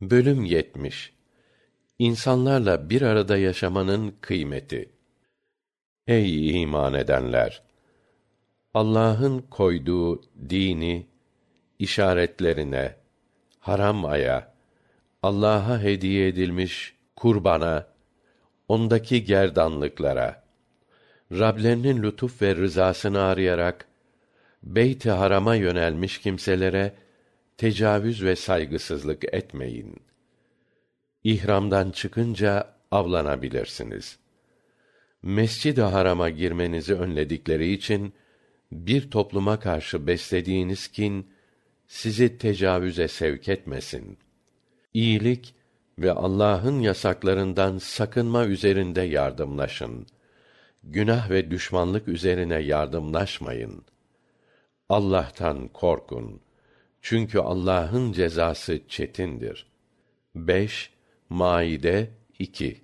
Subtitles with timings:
[0.00, 1.12] Bölüm 70
[1.98, 4.92] İnsanlarla bir arada yaşamanın kıymeti.
[6.06, 7.62] Ey iman edenler!
[8.74, 11.06] Allah'ın koyduğu dini
[11.78, 12.96] işaretlerine,
[13.58, 14.54] haram aya,
[15.22, 17.86] Allah'a hediye edilmiş kurbana,
[18.68, 20.44] ondaki gerdanlıklara,
[21.32, 23.88] Rablerinin lütuf ve rızasını arayarak
[24.62, 27.03] Beyt-i Haram'a yönelmiş kimselere
[27.56, 29.96] tecavüz ve saygısızlık etmeyin.
[31.24, 34.18] İhramdan çıkınca avlanabilirsiniz.
[35.22, 38.12] Mescid-i Haram'a girmenizi önledikleri için
[38.72, 41.26] bir topluma karşı beslediğiniz kin
[41.86, 44.18] sizi tecavüze sevk etmesin.
[44.94, 45.54] İyilik
[45.98, 50.06] ve Allah'ın yasaklarından sakınma üzerinde yardımlaşın.
[50.84, 53.84] Günah ve düşmanlık üzerine yardımlaşmayın.
[54.88, 56.40] Allah'tan korkun.
[57.06, 59.66] Çünkü Allah'ın cezası çetindir.
[60.34, 60.90] 5
[61.28, 62.80] Maide 2